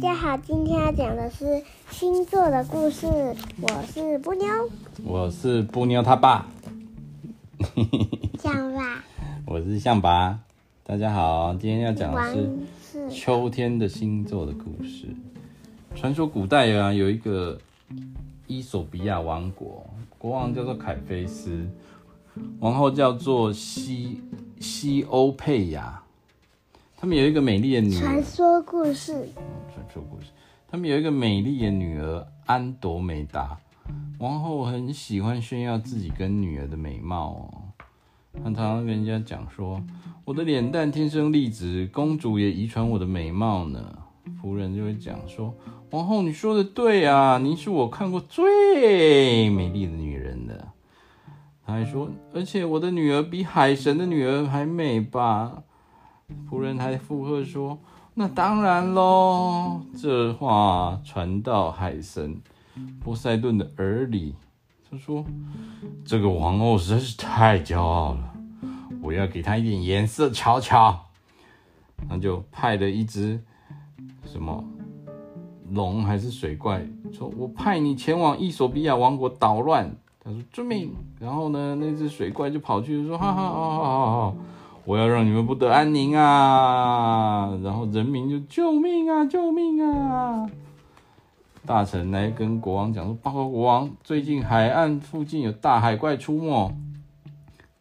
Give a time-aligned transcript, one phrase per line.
[0.00, 3.06] 家好，今天要讲的是星座的故事。
[3.06, 4.68] 我是布妞，
[5.04, 6.46] 我是布妞他爸，
[8.38, 9.04] 象爸，
[9.46, 10.40] 我是象爸。
[10.82, 12.34] 大家好，今天要讲的
[12.82, 15.08] 是秋天的星座的故事。
[15.94, 17.58] 传说古代啊，有一个
[18.48, 19.86] 伊索比亚王国，
[20.18, 21.68] 国王叫做凯菲斯，
[22.58, 24.20] 王后叫做西
[24.58, 26.02] 西欧佩亚。
[27.04, 28.00] 他们有一个美丽的女儿。
[28.00, 29.12] 传说故事。
[29.74, 30.28] 传说故事。
[30.66, 33.58] 他们有一个美丽的女儿安朵美达。
[34.18, 37.54] 王后很喜欢炫耀自己跟女儿的美貌哦。
[38.42, 39.82] 她常常跟人家讲说
[40.24, 43.98] ：“我的脸蛋天生丽质，公主也遗传我的美貌呢。”
[44.42, 45.54] 仆人就会讲说
[45.92, 50.72] ：“王后，你说的对啊，您是我看过最美丽的女人了。”
[51.66, 55.64] 她还说：“而且我的女儿比海神的女儿还美吧？”
[56.48, 57.78] 仆人还附和说
[58.14, 62.40] ：“那当然喽。”这话传到海神
[63.02, 64.34] 波塞顿的耳里，
[64.90, 65.24] 他说
[66.04, 68.34] ：“这个王后实在是太骄傲了，
[69.02, 71.00] 我要给她一点颜色瞧瞧。”
[72.08, 73.40] 他就派了一只
[74.26, 74.62] 什么
[75.70, 84.36] 龙还是水怪，说：“我派你前往伊索比亚王国捣乱。”他说：“遵命。”然后呢，那只水怪就跑去说：“哈哈，好好好好。”
[84.86, 87.58] 我要让你们不得安宁啊！
[87.62, 90.46] 然后人民就救命啊，救命啊！
[91.64, 96.76] 大臣来跟国王讲说：“报告国王，最近海岸附近有大海怪出没，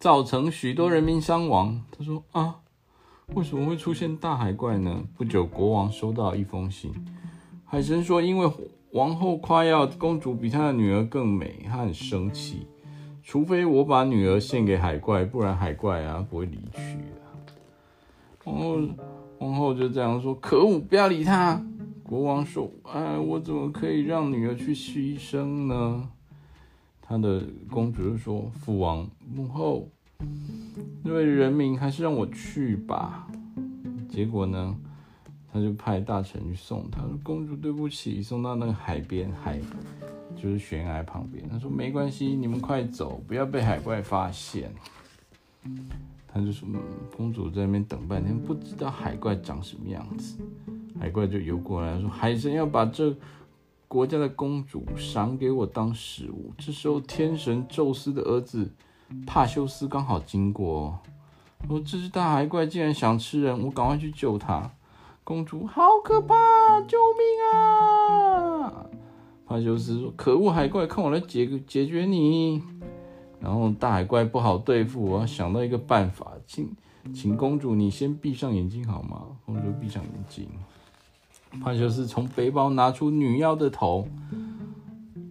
[0.00, 2.56] 造成许多人民伤亡。”他说：“啊，
[3.34, 6.92] 为什么会出现大海怪呢？”不久，国王收到一封信，
[7.64, 8.50] 海神说：“因为
[8.90, 12.66] 王后夸耀公主比她的女儿更美，她很生气。”
[13.28, 16.80] 除非我把女儿献给海怪，不然海怪啊不会离去
[17.20, 17.28] 啊。
[18.44, 18.80] 王后
[19.38, 21.62] 王后就这样说：“可恶，不要理他。”
[22.02, 26.08] 国王说：“哎，我怎么可以让女儿去牺牲呢？”
[27.06, 29.86] 他的公主就说：“父王母后，
[31.04, 33.28] 因为人民还是让我去吧。”
[34.08, 34.74] 结果呢，
[35.52, 39.60] 他就派大臣去送她，说：“公主对不起，送到那个海边海。”
[40.40, 44.72] 就是悬崖旁边，他说没关系，你们快走，不要被海怪发现。
[46.32, 46.68] 他就说，
[47.16, 50.38] 公主在那边等半天，不知道海怪长什么样子。
[51.00, 53.14] 海怪就游过来说，海神要把这
[53.88, 56.52] 国家的公主赏给我当食物。
[56.58, 58.70] 这时候，天神宙斯的儿子
[59.26, 60.98] 帕修斯刚好经过，
[61.66, 64.70] 说这只大海怪竟然想吃人，我赶快去救它。
[65.24, 66.34] 公主好可怕，
[66.82, 68.86] 救命啊！
[69.48, 72.62] 帕修斯说：“可恶，海怪，看我来解解决你。”
[73.40, 76.68] 然后大海怪不好对付，我要想到一个办法，请
[77.14, 79.22] 请公主你先闭上眼睛好吗？
[79.46, 80.46] 公主闭上眼睛。
[81.62, 84.06] 帕修斯从背包拿出女妖的头，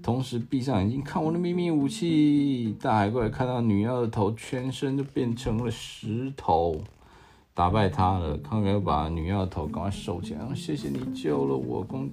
[0.02, 2.76] 同时闭上眼睛看我的秘密武器。
[2.82, 6.82] 大海怪看到女妖的头，全身就变成了石头，
[7.54, 8.36] 打败他了。
[8.38, 10.40] 看来要把女妖的头赶快收起来。
[10.56, 12.10] 谢谢你救了我，公。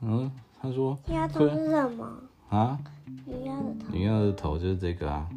[0.00, 0.28] 嗯。
[0.62, 2.08] 他说：“女妖头是什么
[2.48, 2.78] 啊？
[3.26, 5.28] 女妖的头，女妖的头就是这个啊，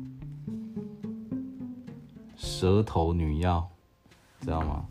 [2.37, 3.67] 蛇头女妖，
[4.41, 4.85] 知道吗？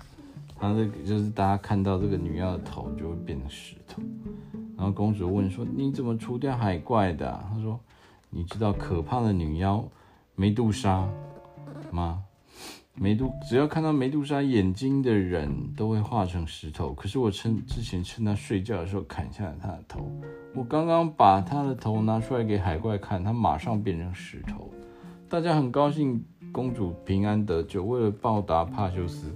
[0.59, 4.03] 他这个就是大家看到这个女妖的头就会变成石头。
[4.77, 7.79] 然后公主问说：‘你怎么除掉海怪的啊？’他说
[8.29, 9.85] ：‘你知道可怕的女妖
[10.35, 11.13] 梅杜莎吗？’”
[12.97, 16.93] 梅杜只要看到梅杜莎眼睛的人都会化成石头。
[16.95, 20.09] 可是我趁之前趁他睡觉的时候砍下了他的头。
[20.55, 24.71] 我刚刚把他的头拿出来给海怪看，他马上变成石头。
[25.29, 27.83] 大家很高兴，公主平安得救。
[27.83, 29.27] 为了报答帕修斯，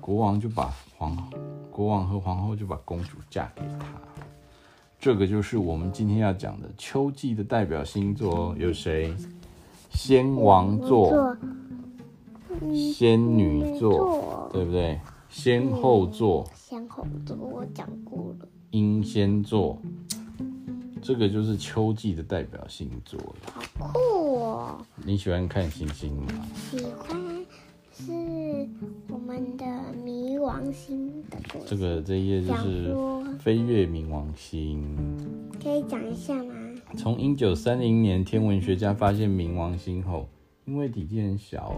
[0.00, 1.36] 国王就把皇后
[1.68, 3.86] 国王和皇后就把公主嫁给他。
[5.00, 9.12] 这个就是我们今天要讲的秋季的代表星座有谁？
[9.90, 11.36] 仙王座。
[12.92, 15.00] 仙女座，对不对？
[15.28, 18.48] 仙后座，仙后座我讲过了。
[18.70, 19.78] 英仙座，
[21.00, 23.18] 这个就是秋季的代表星座。
[23.52, 24.78] 好酷哦！
[25.04, 26.26] 你喜欢看星星吗？
[26.70, 27.16] 喜欢，
[27.92, 28.68] 是
[29.08, 29.64] 我们的
[30.04, 31.64] 冥王星的故事。
[31.66, 32.94] 这个这一页就是
[33.38, 34.96] 飞越冥王星，
[35.62, 36.54] 可以讲一下吗？
[36.96, 40.28] 从一九三零年，天文学家发现冥王星后。
[40.66, 41.74] 因为体积很小，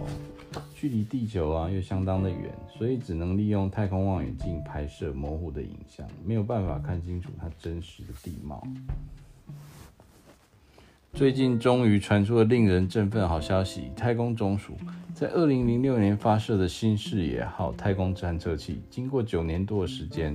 [0.74, 8.62] 距离地球啊又相当的远，所以只能利用太空望远镜拍摄模糊的影像，没有办法看清楚它真实的地貌。
[11.14, 14.74] 最近终于传出了令人振奋好消息：太空总署
[15.14, 20.34] 在二零零六年发射的新视野号太空探测器，经过九年多的时间，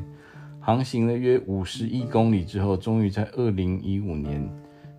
[0.60, 4.48] 航行了约五十亿公里之后，终于在二零一五年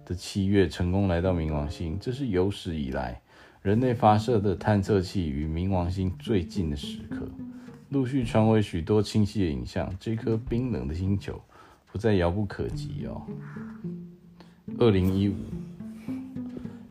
[0.05, 1.97] 的七月成功来到冥王星。
[2.01, 3.21] 这是有史以来
[3.69, 7.29] 人类发射的探测器与冥王星最近的时刻。
[7.91, 11.38] 陆续传回许多清晰的影像，这颗冰冷的星球
[11.93, 13.20] 不再遥不可及哦。
[14.79, 15.35] 二零一五，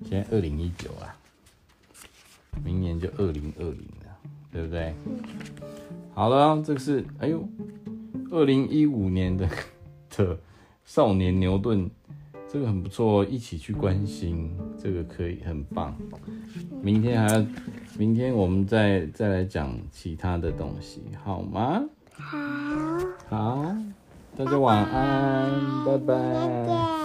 [0.08, 1.18] 现在二零一九啊，
[2.64, 4.16] 明年就二零二零了，
[4.52, 4.94] 对不对？
[6.14, 7.44] 好了，这个是哎呦。
[8.30, 9.50] 二零一五年的
[10.16, 10.38] 的
[10.86, 11.90] 少年牛顿，
[12.50, 14.50] 这个很不错，一起去关心，
[14.82, 15.96] 这个可以很棒。
[16.82, 17.46] 明天还要，
[17.98, 21.84] 明天我们再再来讲其他的东西，好吗？
[22.14, 22.38] 好，
[23.30, 23.76] 好，
[24.36, 25.50] 大家晚安，
[25.86, 26.16] 拜拜。
[26.16, 26.97] 拜拜。